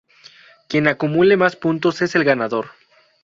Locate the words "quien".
0.67-0.87